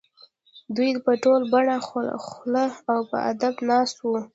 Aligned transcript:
دوی 0.75 0.89
به 1.05 1.13
ټول 1.23 1.41
پټه 1.51 1.77
خوله 2.25 2.65
او 2.91 2.99
په 3.09 3.17
ادب 3.31 3.53
ناست 3.69 3.95
وو. 4.01 4.17